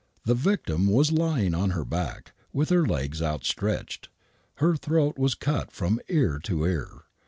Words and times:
The 0.25 0.33
victim 0.33 0.87
was 0.87 1.11
lying 1.11 1.53
on 1.53 1.69
her 1.69 1.85
back,, 1.85 2.33
with 2.51 2.69
her 2.69 2.83
legs 2.87 3.21
outstretched. 3.21 4.09
Her 4.55 4.75
throat 4.75 5.15
was 5.19 5.35
cut 5.35 5.71
from 5.71 5.99
ear 6.09 6.39
to 6.39 6.65
ear. 6.65 7.03